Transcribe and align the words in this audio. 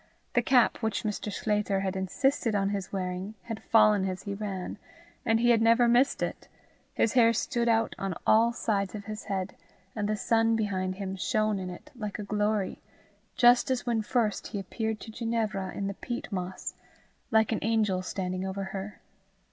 The 0.33 0.41
cap 0.41 0.77
which 0.77 1.03
Mr. 1.03 1.31
Sclater 1.31 1.81
had 1.81 1.95
insisted 1.95 2.55
on 2.55 2.69
his 2.69 2.91
wearing 2.91 3.35
had 3.43 3.61
fallen 3.61 4.09
as 4.09 4.23
he 4.23 4.33
ran, 4.33 4.79
and 5.27 5.39
he 5.39 5.51
had 5.51 5.61
never 5.61 5.87
missed 5.87 6.23
it; 6.23 6.47
his 6.95 7.13
hair 7.13 7.33
stood 7.33 7.69
out 7.69 7.93
on 7.99 8.15
all 8.25 8.51
sides 8.51 8.95
of 8.95 9.05
his 9.05 9.25
head, 9.25 9.55
and 9.95 10.09
the 10.09 10.15
sun 10.17 10.55
behind 10.55 10.95
him 10.95 11.15
shone 11.17 11.59
in 11.59 11.69
it 11.69 11.91
like 11.95 12.17
a 12.17 12.23
glory, 12.23 12.81
just 13.35 13.69
as 13.69 13.85
when 13.85 14.01
first 14.01 14.47
he 14.47 14.59
appeared 14.59 14.99
to 15.01 15.11
Ginevra 15.11 15.71
in 15.75 15.85
the 15.85 15.93
peat 15.93 16.31
moss, 16.31 16.73
like 17.29 17.51
an 17.51 17.59
angel 17.61 18.01
standing 18.01 18.43
over 18.43 18.63
her. 18.73 19.01